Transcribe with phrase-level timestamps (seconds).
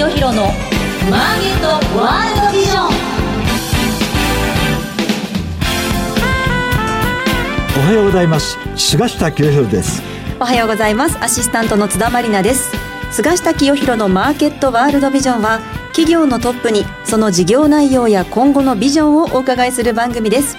[0.00, 0.44] 清弘の
[1.10, 2.86] マーケットワールドビジョン。
[7.76, 8.56] おはようございます。
[8.76, 10.02] 菅下清弘です。
[10.40, 11.18] おはようございます。
[11.20, 12.72] アシスタントの津田まりなです。
[13.10, 20.56] 菅下清弘のマーケットワールドビジョンは企業のトップにその事業内容や今後のビジョンをお伺いする番組です。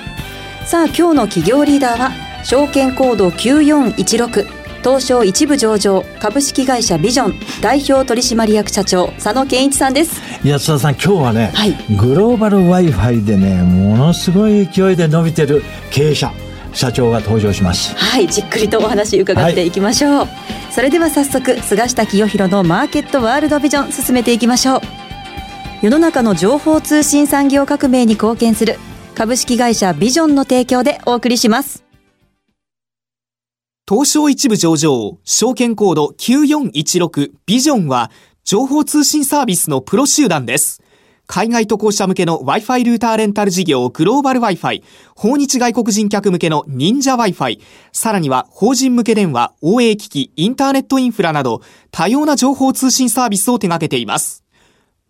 [0.68, 2.12] さあ今日の企業リーダーは
[2.44, 10.22] 証券コード9416東証一部上場株式会社ビジョン代表取締役社長佐野健一さんです。
[10.44, 11.76] 安田さん今日はね、はい。
[11.96, 16.32] グローバル Wi-Fi でねものすごい勢いで伸びてる経営者
[16.74, 17.96] 社長が登場します。
[17.96, 20.28] はいじっくりとお話伺っていきましょう、
[20.72, 24.82] それでは早速菅下清弘のマーケットワールドビジョン進めていきましょう。
[25.82, 28.78] 世の中の情報通信産業革命に貢献する
[29.16, 31.84] 株式会社ビジョンの提供でお送りします
[33.94, 38.10] 東証一部上場、証券コード9416ビジョンは、
[38.46, 40.82] 情報通信サービスのプロ集団です。
[41.28, 44.82] 海外渡航者向けの Wi-Fi ルーターレンタル事業グローバル Wi-Fi、
[45.18, 47.60] 訪日外国人客向けの忍者 Wi-Fi、
[47.92, 54.46] さらには法人向け電話、OA 機器、インターネットインフラなど、多様な情報通信サービスを手掛けています。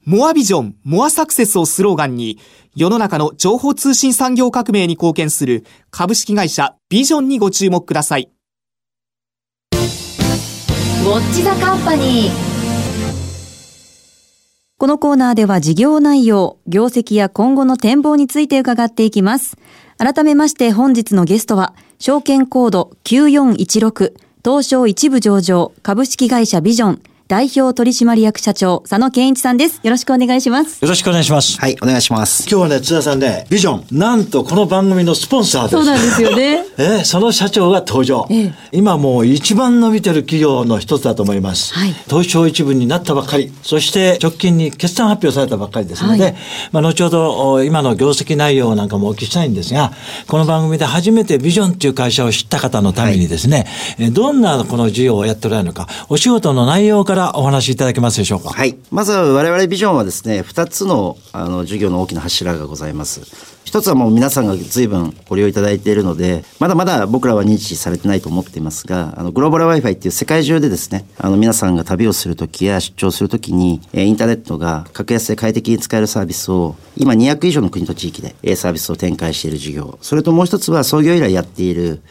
[0.05, 2.39] モアビジョン、モアサクセスをスローガンに、
[2.75, 8.31] 世の中の情報通信産業革命に貢献する株式会社ビジョンにご注目ください。
[11.01, 12.31] ウォッチザカンパニー
[14.77, 19.57] このコーナーでは事業内容、業績や今後の展望について伺っていきます。
[19.97, 24.13] 改めまして本日のゲストは、証券コード9416
[24.45, 27.01] 東証一部上場株式会社ビジョン
[27.31, 29.79] 代表取締役社長佐野健一さんです。
[29.83, 30.81] よろしくお願いします。
[30.81, 32.41] よろしくお願いします、はい、お願いします。
[32.41, 33.97] 今日はね津田さんねビジョン。
[33.97, 35.71] なんとこの番組のスポンサーです。
[35.75, 36.65] そうなんですよね。
[36.77, 38.53] えーその社長が登場、ええ。
[38.73, 41.95] 今もう一番伸びてる企業の一つだと思います、はい。
[42.09, 43.53] 東証一部になったばっかり。
[43.63, 46.35] そして直近に決算発表されたばっかりですので、はい。
[46.73, 49.93] まあ、後ほどお今の業績内容なんかもお聞きしたいんですが
[50.27, 53.67] この番組で初めてビジョンっていう会社を知った方のためにですね、
[53.99, 58.49] えーどんなこの事業をやっておられるのかお仕事の内容からお話しいただけますでしょうか？
[58.49, 58.75] はい。
[58.89, 63.21] まずは我々ビジョンはですね、二つの、あの、事業の大きな柱がございます。
[63.63, 79.97] 一つはもう皆さんが随分ご利用いただいているので、まだまだ僕らは認知されてないと思っていますが、あの、グローバル Wi-Fi っていう世界中でですね、あの、皆さんが旅をするときや出張するときに、えインターネットが格安で快適に使えるサービスを、今200以上の国と地域で、サービスを展開している事業。
[80.01, 82.01] それともう一つは創業以来やっている、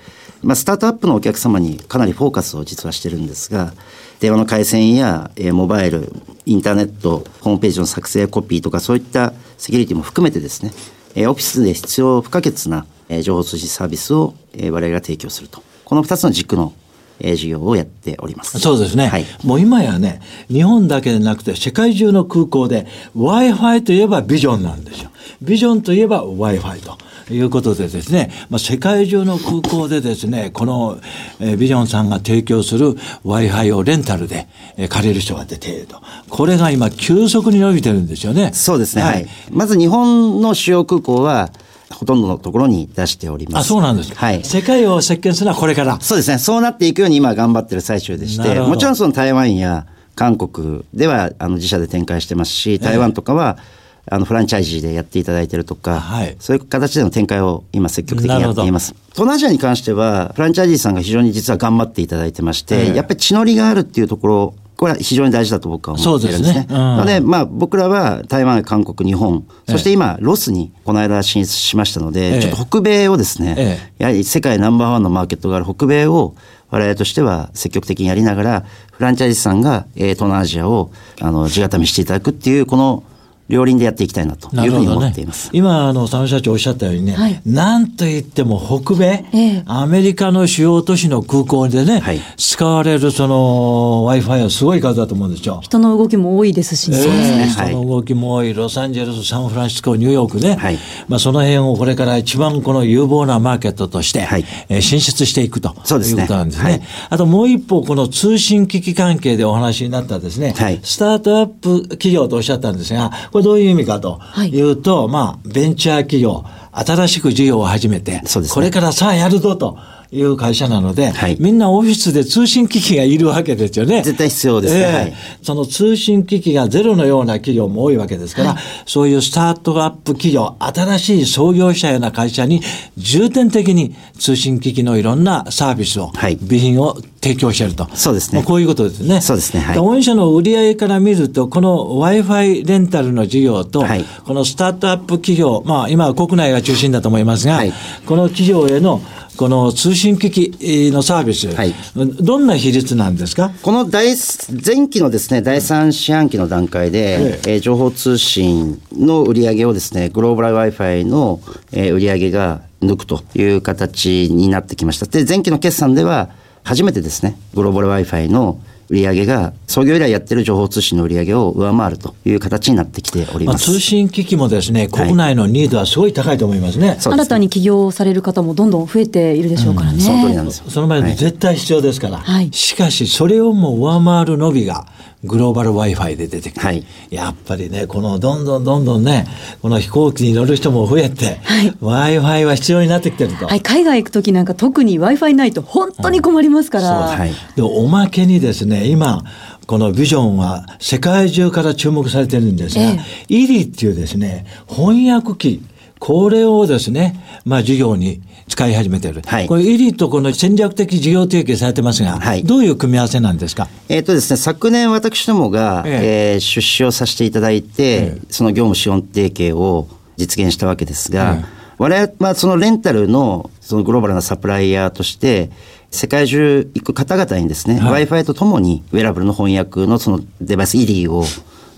[0.42, 3.74] まあ、スタートアップのお客様にかなりフォーカスを実はしてるんですが、
[4.20, 6.12] 電話の回線や、えーモバイル、
[6.46, 10.72] インターネット、ホームページの作成やコピーとかそういったセキュリティも含めてですね、
[11.14, 15.62] えーオフィスで必要不可欠な、えー情報通信サービスを、えー我々が提供すると。
[15.84, 16.72] この二つの軸の、
[17.18, 18.58] えー事業をやっております。
[18.58, 19.26] そうですね、はい。
[19.44, 22.86] もう今やね、日本だけでなくて世界中の空港で
[23.16, 25.10] Wi-Fi といえばビジョンなんですよ。
[25.42, 26.98] ビジョンといえば Wi-Fi と。
[27.30, 30.98] いうことでですね、まあ、世界中の空港でですね、この、
[31.40, 36.00] えービジョンさんが提供する Wi-Fi をレンタルで、えー借りる人が出ていると。
[36.28, 38.50] これが今急速に伸びてるんですよね。
[38.54, 39.02] そうですね。
[39.02, 39.26] ははいい。
[39.50, 41.50] まず日本の主要空港は、
[41.92, 43.66] ほとんどのところに出しております。
[43.66, 44.14] あ、そうなんです。
[44.14, 44.44] はい。
[44.44, 45.98] 世界を席巻するのはこれから。
[46.00, 46.38] そうですね。
[46.38, 53.58] そうなっていくように今頑張ってる最中でして、もちろんその台湾や韓国ではあの自社で展開してますし、台湾とかは、
[54.06, 56.36] あのフランチャイジーでやっていただいてるとか、はい。
[56.40, 58.94] そういう形での展開を今積極的にやっています。
[59.12, 66.66] 東南アジアに関しては、フランチャイジーさんが非常に実は頑張っていただいてまして、ええやっぱり血のりがあるっていうところ、これは非常に大事だと僕は思っているんですね。
[66.66, 66.74] すね。
[66.74, 72.40] うんなので、まあ僕らは台湾、韓国、日本、そして今、ロスにこの間進出しましたので、ええ。
[72.40, 73.92] ちょっと北米をですね、ええ。
[73.98, 76.34] やはり世界ナンバーワンのマーケットがある北米を
[76.70, 80.90] 我々としては積極的にやりながら、フランチャイズさんが、えー東南アジアを
[81.20, 83.02] あの地固めしていただくっていう、この
[83.50, 85.50] 両輪でやっていきたいなというふうに思っています。
[85.52, 87.42] 今、あの、佐野社長おっしゃったようにね、はい。
[87.44, 89.62] なんといっても北米、ええ。
[89.66, 92.20] アメリカの主要都市の空港でね、はい。
[92.36, 95.60] 使われるその Wi-Fi はすごい数だと思うんですよ。
[95.62, 96.96] 人の動きも多いですしね。
[96.96, 97.44] そうですね。
[97.44, 100.78] はい人の動きも多い、ロサンゼルス、サンフランシスコ、ニューヨークね、はい。
[101.08, 104.44] まあ、その辺をこれから一番この有望なマーケットとして、はい。
[104.68, 106.70] えー進出していくとそうですねいうことなんですね。
[106.70, 106.82] はい。
[107.10, 110.80] あともう一方、この通信機器関係でお話になったですね、はい。
[110.82, 114.60] スタートアップ企業とおっしゃったんですが、これどういう意味かとい。
[114.62, 118.54] うと、まあ、ベンチャー企業、新しく事業を始めて、ね。
[118.54, 119.78] これからさあやるぞと
[120.12, 121.36] いう会社なので、はい。
[121.38, 124.02] みんなオフィスで通信機器がいるわけですよね。
[124.02, 124.80] 絶対必要ですね。
[124.80, 124.86] ええ。
[124.86, 125.14] はい。
[125.42, 132.60] その通信機器がゼロのような企業も多いわけですから、そういうスタートアップ企業、新しい創業者ような会社に
[132.96, 136.36] 重点的に通信機器のいろんなサービスを、はい。
[136.36, 137.88] 備品を提供していると。
[137.94, 138.40] そうですね。
[138.40, 139.20] まあこういうことですね。
[139.20, 139.60] そうですね。
[139.60, 139.74] はい。
[139.74, 144.04] で御社の売上から見ると、この Wi-Fi レンタルの事業と、はい。
[144.24, 147.72] このスタートアップ企業、まあ今は国内が中心だと思いますが、はい。
[148.06, 149.00] この企業への
[149.40, 151.74] この通信機器のサービス、はい。
[151.96, 153.50] どんな比率なんですか？
[153.62, 161.40] この第前期のですね第3四半期の段階で、えー情報通信の売り上げをですねグローバル Wi-Fi の、
[161.72, 165.06] えー売り上げが抜くという形になってきました。
[165.06, 166.28] で前期の決算では
[166.62, 168.60] 初めてですねグローバル Wi-Fi の
[168.90, 173.66] 売り上げが創業以来やってる情報通信の売り上げを上回るという形になってきておりまあ、ます。
[173.66, 176.96] 通信機器もですね、国内のニーズはすごい高いと思いますね。
[176.98, 180.00] そうです新たに起業される方もどんどん増えているでしょうからね。
[180.00, 180.64] その通りなんですよ。
[180.68, 182.18] その前に絶対必要ですから。
[182.18, 184.86] はいしかし、それをも上回る伸びが、
[185.24, 189.26] グローバル Wi-Fi で出てきて、はいやっぱりね、このどんどんどんどんね、
[189.60, 191.40] この飛行機に乗る人も増えて、
[191.82, 193.46] Wi-Fi は必要になってきてると。
[193.46, 196.88] はい、海外行くときなんか特に Wi-Fi ないと本当に困りますから。
[196.88, 197.32] はい。
[197.56, 199.22] でおまけにですね、今、
[199.66, 205.62] このビジョンは世界中から注目されてるんですが、えイリっていうですね、翻訳機、
[205.98, 209.22] これをですね、まあ事業に使い始めてる。
[209.24, 209.46] はい。
[209.46, 212.42] これイリとこの戦略的事業提携されてますが、はい。
[212.44, 213.68] どういう組み合わせなんですか？
[213.88, 216.36] えっ、とですね、昨年私どもが、ええ。
[216.36, 221.60] ー出資をさせていただいて、その業務資本提携を実現したわけですが、ええ。
[221.78, 225.50] 我々はそのレンタルのそのグローバルなサプライヤーとして、
[225.90, 228.06] 世界中行く方々にですね、はい。
[228.06, 231.24] Wi-Fi とともにウェアラブルの翻訳のそのデバイス ED を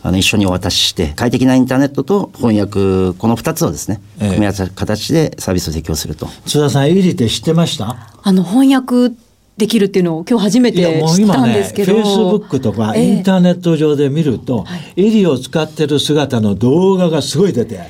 [0.04, 4.28] あの一緒にお渡しして、快適なインターネットと翻訳、この2つをですね、ええ。
[4.30, 6.26] 組み合わせた形でサービスを提供すると。
[6.44, 7.96] 津田さん、イリって知ってました？
[8.22, 9.14] あの翻訳
[9.56, 11.92] できるっていうのを今日初めて知ったんもう今ね、ですけど。
[11.92, 13.12] フェイスブックとかええ。
[13.12, 14.64] インターネット上で見ると、
[14.96, 17.80] イリを使ってる姿の動画がすごい出て、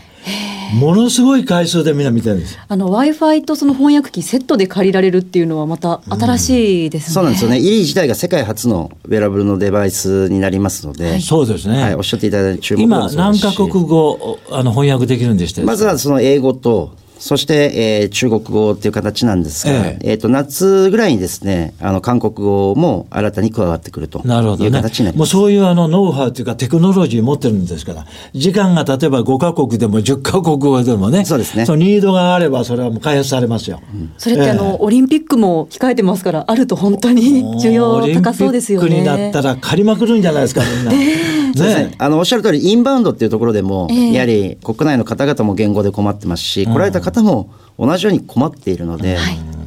[0.72, 2.58] ものすごい回数でみんな見てるんです。
[2.66, 7.14] あの Wi-Fi とその翻訳機セットで借りられるっていうのはまた新しいですね。
[7.14, 7.58] そうなんですよね。
[7.58, 11.82] イリー自体が世界初のウェアラブルのデバイスになりますので、そうですね。
[11.82, 24.70] はい、おっしゃっていただいた注目今、何カ国語あの翻訳できるんでしたまずはその英語と、そして、えー中国語っていう形なんですが、えええっ、と、夏ぐらいにですね、あの、韓国語も新たに加わってくるというなるほどね。
[24.70, 25.30] もう形になります。
[25.30, 33.80] そういうあのノウハウというかテクノロジー持ってるんですから、時間が例えば5カ国でも10カ国語でもね、そうですねのニードがあればそれはもう開発されますよ。
[34.18, 38.86] それってあの、オリンピックも控えてますからあると本当に需要高そうですよね。
[38.86, 40.90] オリンピックになったら借りまくるんじゃないですか、みんな。
[40.90, 41.94] ね。
[41.98, 49.18] あの、おっしゃる通り、インバウンドっていうところでも、ええやはり国内の方々も言語で困ってますし、来られた方も同じように困っているので、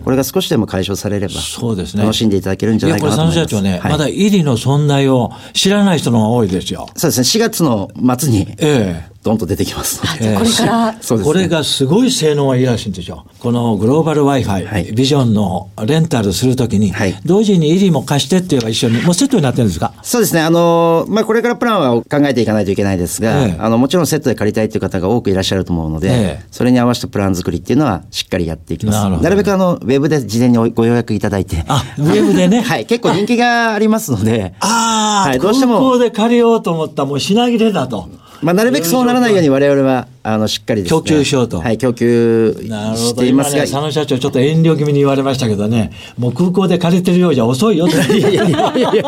[0.05, 2.03] これが少しでも解消されれば、そうですね。
[2.03, 3.39] 楽しんでいただけるんじゃないかなと思います。
[3.39, 6.87] や、これ、佐野社長ね、はいまだイリの存在を知らない人の方が多いですよ。
[6.95, 10.29] そうですね、4月の末に、ええドンと出てきますので。
[10.29, 13.25] ええこれからそうですねこれがすごい性能がいいらしいんですよ。
[13.39, 19.93] このグローバル Wi-Fi、はいビジョンのレンタルするときに、はい同時にイリも貸してって言えば一緒に、もうセットになってるんですか？
[20.03, 20.41] そうですね。
[20.41, 26.11] あの、まあ、これからプランは考えていかないといけないですが、ええあの、もちろんセットで借りたいという方が多くいらっしゃると思うので、え
[26.41, 28.95] えそれに合わせたプラン作りっていうのはしっかりやっていきます。
[28.99, 31.63] なるほどるべくあの、ウェブで事前にご予約いただいて。
[31.67, 32.61] あウェブでね？
[32.63, 32.85] はい。
[32.85, 38.09] 結構人気がありますので、ああ、はいどうしても空港で借りようと思ったらもう品切れだと。
[38.41, 40.99] まあ、なるべくそうならないように我々は、あの、しっかりですね。
[40.99, 42.97] 供給しようとはい、供給なるほど。
[42.97, 43.57] していますが。
[43.57, 47.95] 今ね、佐野社長ちょっと遠慮気味に言われましたけどね、もう空港で借りてるようじゃ遅いよと。
[48.11, 49.03] いやいやいやいやいや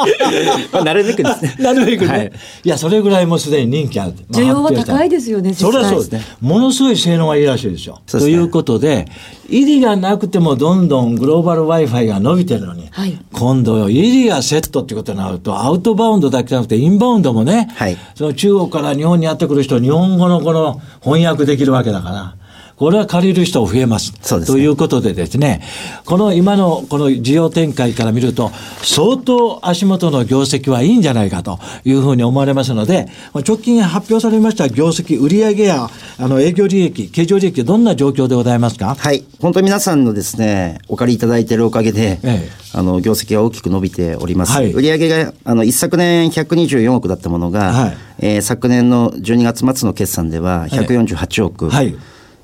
[0.72, 2.08] まあなるべくですね なるべくね。
[2.08, 2.31] はい
[2.65, 4.13] い、や、それぐらいもうすでに人気ある。
[4.30, 6.22] まあ需要は高いですよねそれはそうですね。
[6.39, 7.96] ものすごい性能がいいらしいですよ。
[7.96, 9.08] ねということで、
[9.50, 22.36] 入りがなくてもどんどんグローバル Wi-Fi が伸びてるのに、はい今度、入りがセットってことになると、アウトバウンドだけじゃなくて、インバウンドもね、はいその中国から日本にやってくる人、日本語のこの翻訳できるわけだから、
[22.77, 24.13] これは借りる人増えます。
[24.22, 25.63] そうですねということでですね、
[26.05, 28.51] この今のこの事業展開から見ると、
[28.84, 38.93] 相当足元の業績はいいんじゃないかというふうに思われますので、直近発表されました業績、売上やあの営業利益、経常利益、どんな状況でございますか？
[38.96, 39.24] はい。
[39.41, 44.51] 本当に皆さんのですね、お借りいただいているおかげで、ええあの、業績が大きく伸びております。
[44.51, 51.69] はい売上が、あの、一昨年124億だったものが、はいえー昨年の12月末の決算では148億。
[51.72, 51.96] はい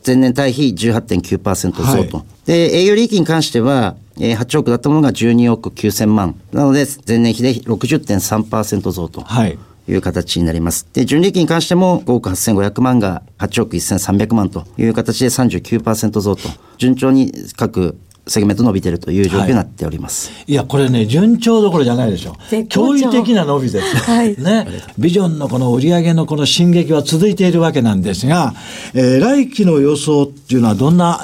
[0.05, 2.17] 前年対比18.9%増と。
[2.17, 6.36] はで、営業利益に関しては、えー8億だったものが12億9000万。
[6.51, 9.22] なので、前年比で60.3%増と。
[9.22, 9.57] はい。
[9.86, 10.88] いう形になります。
[10.93, 20.31] で、純利益に関しても5億8500万が8億1300万という形で39%増と、順調に各セグメント伸びてるという状況になっております。
[20.47, 22.31] いや、これね、順調どころじゃないでしょ。
[22.31, 23.97] う驚異的な伸びです。
[23.97, 24.65] はいね。
[24.97, 28.53] ビジョンのこの売上のこの進撃は続いているわけなんですが、
[28.93, 31.19] えー来期の予想っていうのはどんな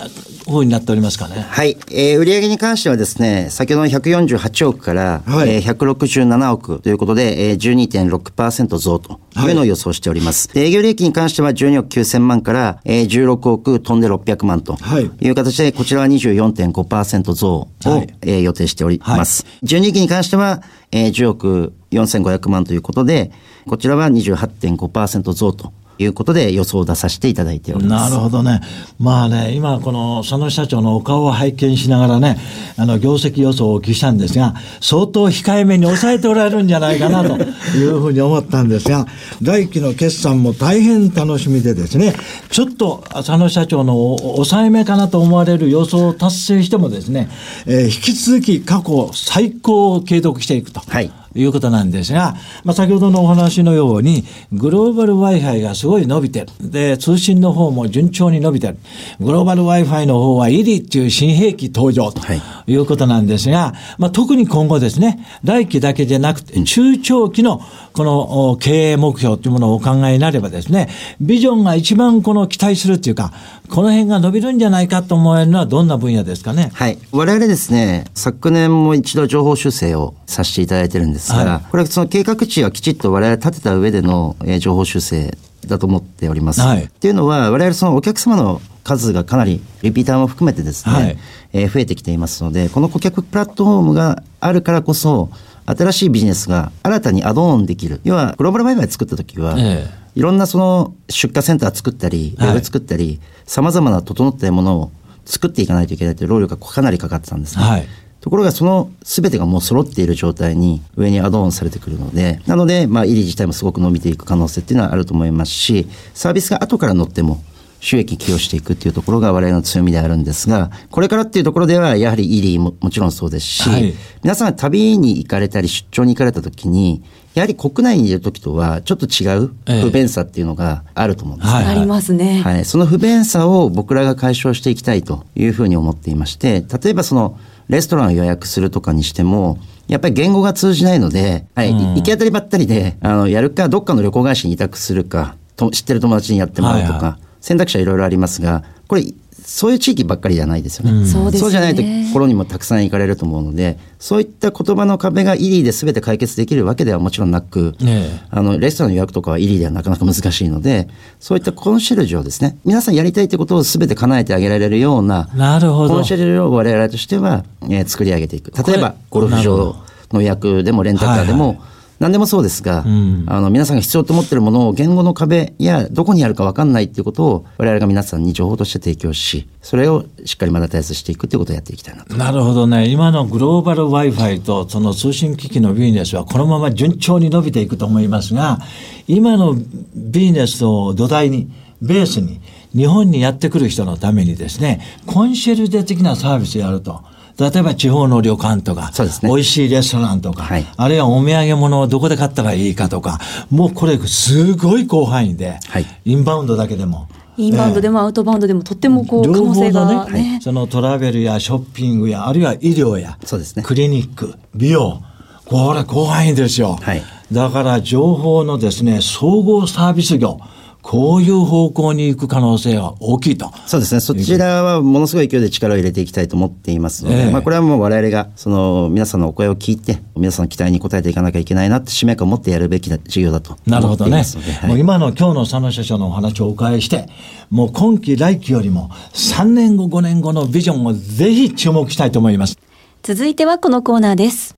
[0.50, 1.46] 風になっておりますかね？
[1.50, 1.78] はい。
[1.92, 10.48] えー売上に関してはですね、先ほどの148億から、はいえー167億ということで、えー、12.6%増というのを予想しております。
[10.54, 19.46] で営業利益に関しては12億9000万から、えー16億飛んで600万とはいいう形で、こちらは24.5%増を、はいえー予定しております。
[19.64, 23.32] 純利益に関しては、えー10億4500万ということで、
[23.68, 28.12] こちらは28.5%増ということで予想を出させていただいております。
[28.12, 28.62] なるほどね。
[29.00, 32.38] まあね、今この佐野社長のお顔を拝見しながらね、
[32.78, 37.38] あの、業績予想をお聞きしたんですが、相当控えめに抑えておられるんじゃないかなと
[37.78, 39.08] いうふうに思ったんですが、
[39.42, 42.16] 来期の決算も大変楽しみでですね、
[42.50, 47.30] ちょっと佐野社長のお抑えめかなと思われる予想を達成してもですね、
[47.66, 50.82] えー引き続き過去最高を継続していくと。
[50.88, 56.48] はいいうことなんですが、まあ、先ほどのお話のように、グローバル Wi-Fi がすごい伸びてる。
[56.62, 58.78] で、通信の方も順調に伸びてる。
[59.20, 67.62] グローバル Wi-Fi の方はイリっていう新兵器登場とはいいうことなんですが、まあ、特に今後ですね、来期だけでなくて、中長期の
[67.94, 73.34] このお経営目標というものをお考えになればですね、ビジョンが一番この期待するっていうか、
[73.70, 76.72] この辺が伸びるんじゃないかと思えるのはどんな分野ですかね？
[76.74, 76.98] はい。
[77.12, 86.62] 我々ですね、昨年も一度情報修正をさせていただいてるんですが、はいこれはその計画値はきちっと我々立てた上での、えー情報修正だと思っております。
[86.62, 91.18] はいっていうのは、我々そのお客様の数がかなりリピーターも含めてですね、はい
[91.54, 95.30] えー増えてきていますので、この顧客プラットフォームがあるからこそ、
[95.78, 98.02] 新しいビジネスが新たにアドオンできる。
[98.04, 104.92] 要は、グローバルバイバイ作った時は、ええいろんなその出荷センター作ったり、ウはいェブ作ったり、様々な整ったものを
[105.24, 107.64] 作っていかないといけないという労力がかなりかかってたんですね。
[107.64, 107.88] はい
[108.22, 117.42] ところがその全てがもう揃っている状態に上にアドオンされてくるので、なので、まあ、イリ自体もすごく伸びていく可能性っていうのはあると思いますし、サービスが後から乗っても
[117.80, 123.94] 収益に寄与していくっていうところが我々の強みであるんですが、これからっていうところではやはりイリももちろんそうですし、はい。
[124.24, 129.82] 皆さん旅に行かれたり出張に行かれた時に、やはり国内にいる時とはちょっと違うええ。
[129.82, 131.56] 不便さっていうのがあると思うんですね。
[131.56, 132.42] はいありますね。
[132.42, 149.04] はい、その不便さを僕らが解消していきたいというふうに思っていまして、例えばそのレストランを予約するとかにしても、やっぱり言語が通じないので、はい、行き当たりばったりで、あの、やるか、どっかの旅行会社に委託するか、と知ってる友達にやってもらうとか、はいは選択肢はいろいろありますが、これ、
[149.44, 151.08] そういう地域ばっかりじゃないですよね。
[151.08, 151.40] そうですね。
[151.40, 151.82] そうじゃないと
[152.14, 158.20] ころにもたくさん行かれると思うので、そういった言葉の壁がイリーで全て解決できるわけではもちろんなく、ええ。
[158.30, 160.88] あの、レストランの予約とかはイリーではなかなか難しいので、
[161.20, 165.96] そういったコンシェルジュをですね、皆さんやりたいということを全て叶えてあげられるような、なるほど。
[165.96, 168.52] コンシェルジュを我々としては、えー作り上げていく。
[168.66, 169.76] 例えば、ゴルフ場
[170.12, 171.64] の予約でもレンタカーでも、はいは
[172.00, 182.16] 何でもそうですが、んあの、皆さんが必要と思っているものを言語の壁やどこにあるか分かんないっていうことを我々が皆さんに情報として提供し、それをしっかりマネタイズしていくっていうことをやっていきたいなと。
[182.16, 182.88] なるほどね。
[182.88, 188.60] 今のグローバル Wi-Fi とその通信機器のビジネスはこのまま順調に伸びていくと思いますが、
[189.08, 189.56] 今の
[189.96, 191.52] ビジネスを土台に、
[191.82, 192.40] ベースに、
[192.76, 197.04] 日本にやってくる人のためにですね、コンシェルジュ的なサービスをやると。
[197.40, 203.20] 例えば地方の旅館とか、そうですね美味しいレストランとか、はいあるいはお土産物をどこで買ったらいいかとか、
[203.50, 207.08] もうこれすごい広範囲で、はいインバウンドだけでも。
[207.38, 210.40] インバウンドでもアウトバウンドでもとってもこう可能性が両方のね。
[210.44, 215.02] そのトラベルやショッピングや、あるいは医療や、そうですねクリニック、美容、
[215.46, 216.78] これ広範囲ですよ。
[216.82, 220.40] はいだから情報のですね、総合サービス業、
[220.82, 223.52] こういう方向に行く可能性は大きいと。
[223.68, 224.00] そうですね。
[224.00, 234.24] そちらはものすごい勢いで力を入れていきたいと思っていますので、ええまあこれはもう我々がその皆さんのお声を聞いて、皆さんの期待に応えていかなきゃいけないなって使命感を持ってやるべきな事業だとなるほどね。
[234.62, 237.08] はいもう今の今日の佐野社長のお話をお伺いして、
[237.50, 242.58] もう今期来期よりも3年後5年後のビジョンをぜひ注目したいと思います。
[243.04, 244.56] 続いてはこのコーナーです。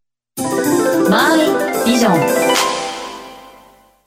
[1.09, 2.50] マイビジョン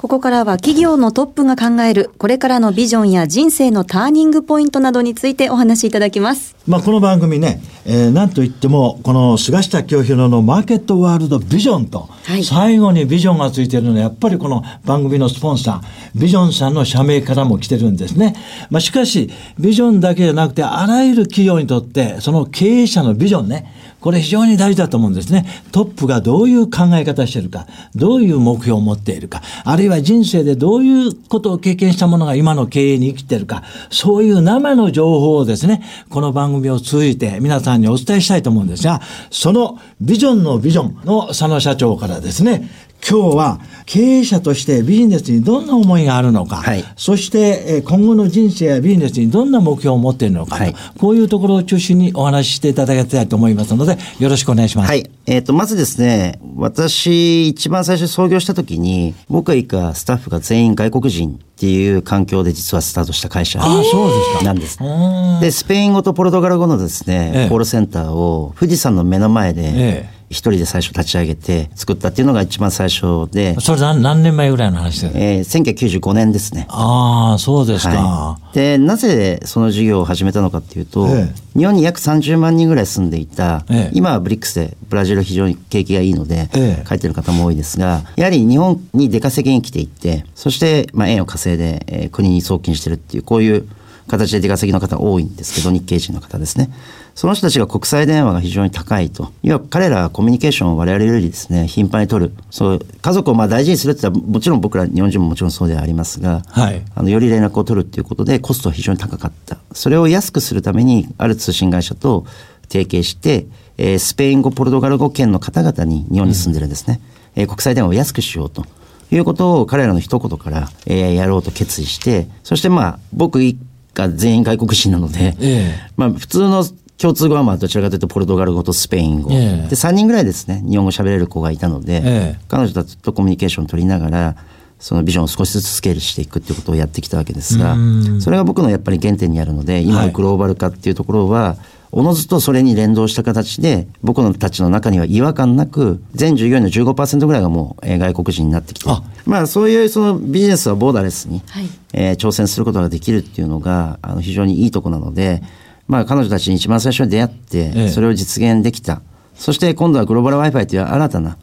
[0.05, 6.55] ここからは企業のトップが考えるこれからのビジョンや人生のターニングポイントなどについてお話しいただきます。
[6.69, 18.35] まあ、この番組ね、えーなんといっても、この菅下清弘のマーケットワールドビジョンと、はい最後にビジョンがついているのは、やっぱりこの番組のスポンサー、ビジョンさんの社名からも来てるんですね。
[18.69, 23.73] まあ、しかし、ビジョンだけじゃなくて、あらゆる企業にとって、その経営者のビジョンね、
[24.05, 25.47] これ非常に大事だと思うんですね。
[25.73, 42.69] トップがどういう考え方してるか、どういう目標を持っているか、あるいは人生でどういうことを経験したものが今の経営に生きてるか、そういう生の情報をですね、この番組を通じて皆さんにお伝えしたいと思うんですが、そのビジョンのビジョンの佐野社長からですね、
[43.09, 54.89] 今日は経営者としてビジネスにどんな思いがあるのか、はいそしてえー今後の人生やビジネスにどんな目標を持っているのかと、はいこういうところを中心にお話ししていただきたいと思いますので、よろしくお願いします。
[54.89, 55.11] はい。
[55.27, 64.45] えっ、と、まずですね、私、一番最初創業した時に、僕が以下スタッフが全員外国人っていう環境で実はスタートした会社ああ、そうですか。
[64.45, 64.79] なんです。
[64.81, 76.67] うんで、スペイン語とポルトガル語のですね、ええコールセンターを富士山の目の前えでえ、一人で最初立ち上げて作ったっていうのが一番最初で、それ何何年前ぐらいの話ですかえー、1995年ですね。
[76.69, 77.95] ああ、そうですか。
[77.95, 83.91] はい、でなぜその事業を始めたのかっていうと、え日本に約30万人ぐらい住んでいた、ええ。
[83.95, 86.85] 今はブリックスでブラジル非常に景気がいいので、ええ。
[86.87, 93.69] 帰ってる方も多いですがやはり日本に出稼ぎに来ていってそして、まあ、円を稼いで、えー国に送金してるっていうこういう
[94.07, 96.71] 形で出稼ぎの方多いんですけど日系人の方ですね
[97.15, 99.33] その人たちが国際電話が非常に高いと。
[99.43, 102.33] 要は彼らはコミュニケーションを我々よりですね頻繁に取る。
[102.51, 106.83] そう家族をまあ大事にするって言ったらもちろん僕ら日本人ももちろんそうではありますが、はい。
[106.95, 109.59] あのより連絡を取るっていうことでコストは非常に高かった。
[109.73, 112.27] それを安くするためにある通信会社と
[112.69, 113.47] 提携して、
[113.79, 117.01] えースペイン語ポルトガル語圏の方々に日本に住んでるんですね、
[117.37, 118.65] えー国際電話を安くしようと
[119.13, 123.57] いうことを彼らの一言から、えーやろうと決意してそしてまあ僕一
[123.93, 125.91] 家全員外国人なので、ええ。
[125.97, 126.65] まあ普通の
[126.99, 129.69] 共通語はまあどちらかというとポルトガル語とスペイン語、ええ。
[129.69, 132.39] で3人ぐらいですね日本語喋れる子がいたので、ええ。
[132.49, 134.37] 彼女たちとコミュニケーションを取りながら
[134.79, 138.21] そのビジョンを少しずつスケールしていくっていうことをやってきたわけですがうん。
[138.21, 140.07] それが僕のやっぱり原点にあるので今はい。
[140.09, 141.57] のグローバル化っていうところは、
[141.97, 149.01] おのずとそれに連動した形で僕のたちの中には違和感なく全従業員の15%ぐらいがもうえー外国人になってきてあ。
[149.27, 151.69] まあそういうそのビジネスはボーダーレスに、はい。
[151.93, 155.43] えー挑戦することができるっていうのがあの非常にいいとこなので、
[155.87, 157.89] まあ、彼女たちに一番最初に出会って、ええ。
[157.89, 159.03] それを実現できた。
[159.35, 161.37] そして今度はグローバル Wi-Fi という新たな、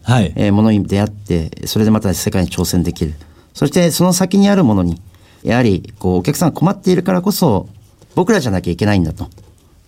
[0.51, 3.13] ものに出会ってそれでまた世界に挑戦できる。
[3.53, 5.01] そしてその先にあるものに
[5.43, 7.67] やはりこうお客さんが困っているからこそ
[8.15, 9.27] 僕らじゃなきゃいけないんだと。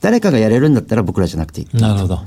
[0.02, 1.78] 誰かがやれるんだったら僕らじゃなくていい。
[1.78, 2.20] なるほど。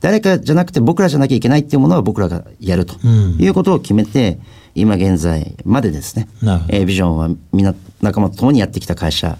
[0.00, 3.36] 誰かじゃなくて僕らじゃなきゃいけないっていうものは僕らがやるとうん。
[3.40, 4.38] いうことを決めて、
[4.76, 6.28] 今現在までですね。
[6.68, 9.36] えービジョンはみんな仲間と共にやってきた会社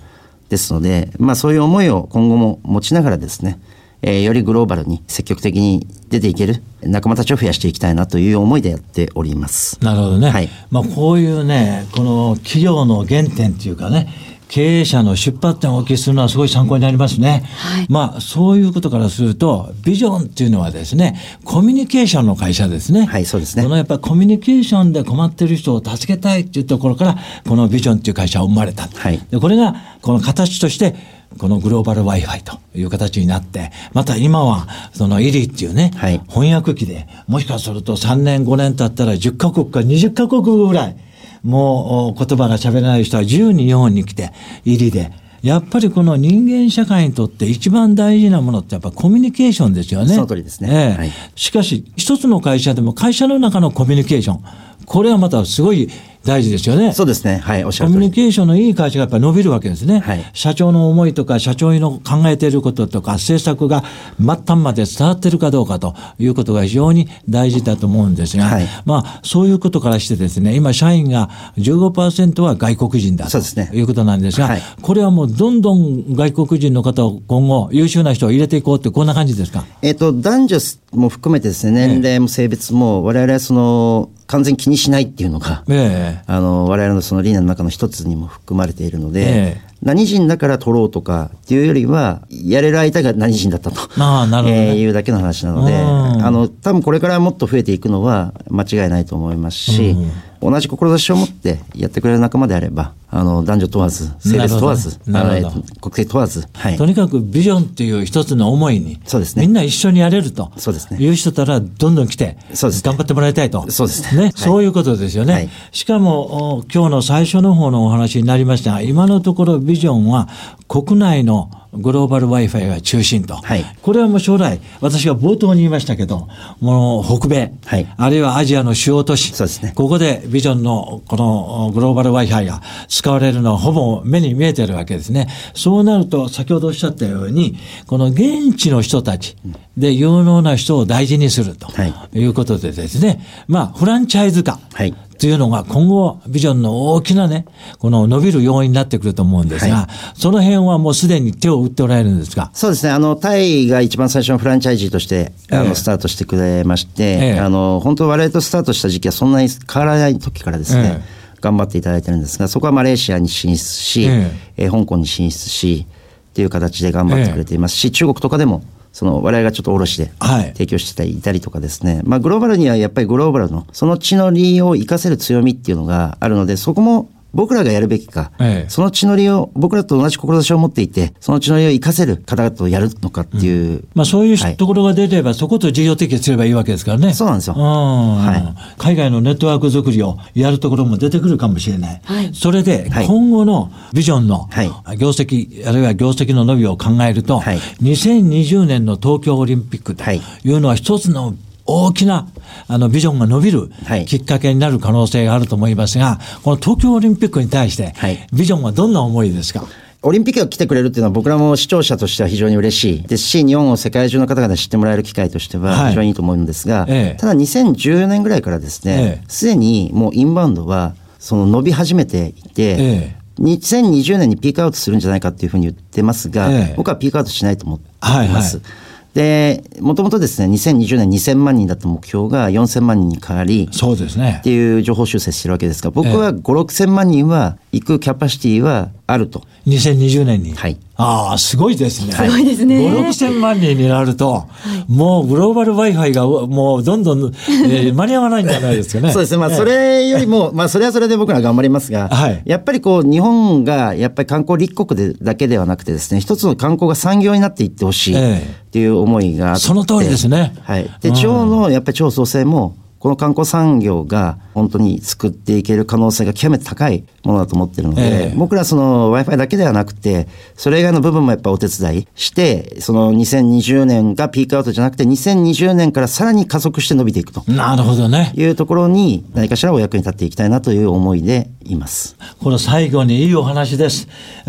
[0.54, 3.58] ですので、まあ、そういう思いを今後も持ちながらですね、
[4.02, 9.82] えーよりグローバルに積極的に出ていける仲間たちを増やしていきたいなという思いでやっております。
[9.82, 10.30] なるほどね。
[10.30, 14.08] はいまあこういうね、この企業の原点っていうかね、
[14.48, 17.44] 経営者の出発点をお聞きするのはすごい参考になりますね。
[17.56, 23.06] はいまあそういうことからすると、ビジョンっていうのはですね、コミュニケーションの会社ですね。
[23.06, 28.88] はいそうですねこのやっぱりコミュニケーションで困ってる人を助けたいっていうところから、このビジョンっていう会社は生まれた。
[28.88, 30.94] はいでこれがこの形として
[31.38, 40.96] このグローバル Wi-Fi という形になって、また今はそのイリっていうね、はい翻訳機で、もしかすると3年5年経ったら10カ国か20カ国ぐらい、
[41.44, 44.32] もうお言葉が喋れない人は自由に日本に来て、
[44.64, 45.12] イリで。
[45.42, 50.14] やっぱりこの人間社会にとって一番大事なものってやっぱコミュニケーションですよね。
[50.14, 54.44] その通りですねええはいしかし、一つの会社でも会社の中のコミュニケーション。
[54.86, 55.88] これはまたすごい
[56.24, 56.92] 大事ですよね。
[56.94, 57.36] そうですね。
[57.36, 58.10] はい、おっしゃコミュニ。
[58.10, 60.00] ケーションのいい会社がやっぱり伸びるわけですね。
[60.00, 63.84] はい社長の思いとか、社長の考えていることとか、政策が
[64.18, 79.64] 末端まで伝わっているかどうかということが非常に大事だと思うんですが、はいまあ、そういうことからしてですね、今、社員が15%は外国人だとそうですねいうことなんですが、はいこれはもうどんどん外国人の方を今後、優秀な人を入れていこうって、こんな感じですか？
[79.82, 80.58] えっ、と、男女
[80.92, 86.22] も含めてですね、年齢も性別も、我々はその、完全に気にしないっていうのが、ええ。
[86.26, 89.24] あの、我々のその理念の中の一つにも含まれているので、え
[89.60, 89.74] え。
[89.82, 93.80] 何人だから取ろうとかっていうよりは、やれる相手が何人だったと。
[94.02, 94.68] ああなるほどね。
[94.68, 96.26] えーいうだけの話なので、うん。
[96.26, 99.94] あの、多分これからもっと増えていくのは間違いないと思いますし、
[100.40, 106.84] 同じ志を持ってやってくれる仲間であれば、あの、男女問わず、性別問わず、なるほどなるほどあのえー国籍問わず、はいと。
[106.84, 110.50] にかくビジョンっていう一つの思いに、そうですねみんな一緒にやれると。
[110.56, 113.70] そうですねいう人たらどんどん来て、そうですね頑張ってもらいたいと。
[113.70, 115.32] そうですねはいそういうことですよね。
[115.32, 120.28] はいしかも、お今日の最初の方のお話になりましたが、今のところビジョンは
[120.68, 123.34] 国内のグローバル Wi-Fi が中心と。
[123.34, 126.28] はいこれはもう将来、私が冒頭に言いましたけど、
[126.60, 135.28] もう北米、はいあるいはアジアの主要都市、そうですねここでビジョンのこのグローバル Wi-Fi が使われるのはほぼ目に見えてるわけですね。
[135.54, 139.36] そうなると、先ほどおっしゃったように、この現地の人たち
[139.76, 141.94] で有能な人を大事にするとはい。
[142.18, 144.60] いうことでですね、まあ、フランチャイズ化。
[144.72, 144.94] はい。
[145.18, 147.46] というのが今後、ビジョンの大きなね、
[147.78, 152.50] この伸びる要因になってくると思うんですが、はその辺はもうすでに手を打っておられるんですが。
[152.52, 152.92] そうですね。
[152.92, 157.40] あの、タイが一番最初のフランチャイジーとして、あの、ええスタートしてくれまして、ええ。
[157.40, 161.02] あの、本当我々とスタートした時期はそんなに変わらない時からですね、え
[161.40, 164.68] 頑張っていただいてるんですが、そこはマレーシアに進出し、ええ。
[164.68, 168.62] ー香港に進出し、っていう形で頑張ってくれていますし、中国とかでも、
[168.94, 170.44] その我々がちょっと卸ではい。
[170.54, 178.70] 提供していたりとかですね、まあグローバルにはやっぱりグローバルのその地の利を活かせる強みっていうのがあるので、そこも僕らがやるべきか、ええ。
[178.70, 183.84] その地の利を僕らと同じ志を持っていて、その地の利を活かせる方々とやるのかっていう。
[183.94, 184.56] まあそういうはい。
[184.56, 187.12] ところが出れば、そこと事業提携すればいいわけですからね。
[187.12, 187.54] そうなんですよ。
[187.56, 187.62] うん。
[187.62, 192.00] は海外のネットワーク作りをやるところも出てくるかもしれない。
[192.04, 192.30] はい。
[192.34, 193.06] それで、はい。
[193.06, 194.96] 今後のビジョンのはい。
[194.98, 197.58] 業績、あるいは業績の伸びを考えると、はい。
[197.82, 200.20] 2020年の東京オリンピックとはい。
[200.44, 201.34] いうのは一つの
[201.66, 202.28] 大きな
[202.68, 204.06] あのビジョンが伸びるはい。
[204.06, 209.64] きっかけになる可能性があると思いますが、この東京オリンピックに対してはい、ビジョンはどんな思いですか、
[210.02, 213.02] オリンピックが来てくれるっていうのは僕らも視聴者としては非常に嬉しい。
[213.02, 215.88] ですし、日本を世界中の方々に知ってもらえる機会としてははい。
[215.90, 217.18] 非常にいいと思うんですが、ええ。
[217.18, 223.16] ただ2014年ぐらいからですねええ、すでにもうインバウンドはその伸び始めていて、ええ。
[223.40, 226.74] 2020年にピークアウトするんじゃないかっていうふうに言ってますが、ええ。
[226.76, 228.12] 僕はピークアウトしないと思っています。
[228.12, 228.83] はいはい
[229.14, 234.50] で、もともとですね、2020年2000万人だった目標が4000万人に変わり、そうですねって。
[234.50, 239.42] いう情報修正してるわけですが、僕は5、6千万人は行くキャパシティはあると。
[239.66, 240.52] 2020年に。
[240.54, 242.12] はいああ、すごいですね。
[242.12, 244.46] すごいですね5、6千万人になると、
[244.88, 247.34] もうグローバル Wi-Fi がもうどんどん、
[247.66, 249.12] えー間に合わないんじゃないですかね。
[249.12, 249.38] そうですね。
[249.38, 260.88] まあ、ええそれよりも、まあ、それはそれで僕ら頑張りますが、はいやっぱりこう、日本が、やっぱり観光立国でだけではなくてですね、一つの観光が産業になっていってほしいええっていう思いがあって、その通りですねはい。
[261.00, 277.44] で、うん地方のやっぱり地方創生も、この観光産業が本当に作っていける可能性が極めて高いものだと思ってるので、ええ僕らその Wi-Fi だけではなくて、それ以外の部分もやっぱお手伝いして、その2020年がピークアウトじゃなくて、2020年からさらに加速して伸びていくと。
[277.46, 278.32] なるほどね。
[278.36, 282.16] いうところに何かしらお役に立っていきたいなという思いでいます。
[282.42, 284.08] この最後にいいお話です。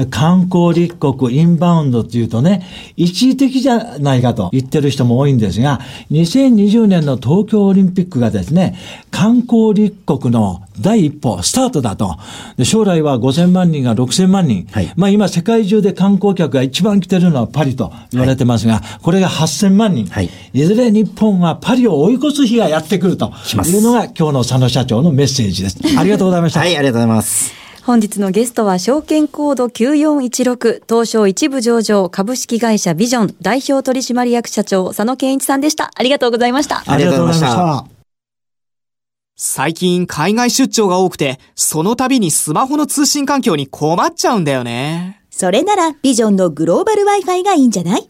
[0.09, 5.79] 観光立国、インバウンドっていうとね、一時的じゃないかと言ってる人も多いんですが、
[6.11, 8.77] 2020年の東京オリンピックがですね、
[9.11, 12.17] 観光立国の第一歩、スタートだと。
[12.57, 14.67] で将来は5000万人が6000万人。
[14.71, 20.07] はいまあ今世界中で観光客が一番来てるのはパリと言われてますが、これが8000万人。
[20.07, 23.31] はいいずれ日本はパリを追い越す日がやってくると
[23.65, 25.77] いうのが今日の佐野社長のメッセージです。
[25.97, 26.59] ありがとうございました。
[26.61, 27.53] はい、ありがとうございます。
[27.83, 35.91] 本日のゲストは証券コード9416東証一部上場株式会社ビジョン代表取締役社長佐野健一さんでした。
[35.95, 36.83] ありがとうございました。
[36.85, 37.85] ありがとうございました。
[39.37, 45.21] 最近海外出張が多くて、その度にスマホの通信環境に困っちゃうんだよね。
[45.29, 48.09] それならビジョンのグローバル Wi-Fi がいいんじゃない？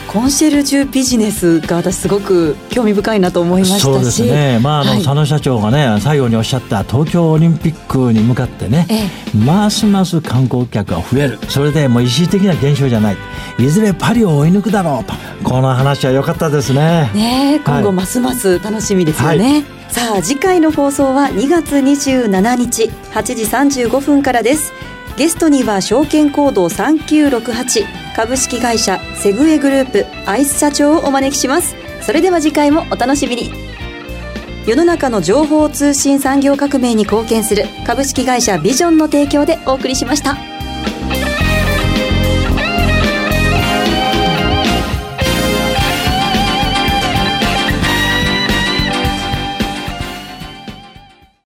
[0.11, 3.81] コンシェルジュビジネスが私すごく興味深いなと思いましたし。
[3.83, 5.03] そうですね、まああのはい。
[5.03, 11.39] 佐野社長がね最後におっしゃった東京オリンピックに向かってね、えますます観光客が増える。
[11.47, 13.17] それでもう一時的な現象じゃない。
[13.57, 15.13] いずれパリを追い抜くだろうと。
[15.47, 17.09] この話は良かったですね。
[17.13, 23.23] ねえ今後ますます楽しみですよね、さあ次回の放送は2月27日8
[23.71, 24.73] 時35分からです。
[25.15, 31.75] ゲストには証券コード3968株式会社セグウェグループアイス社長をお招きします。
[32.01, 33.51] それでは次回もお楽しみに。
[34.67, 40.50] 世の中の情報通信産業革命に貢献する株式会社ビジョンの提供でお送りしました。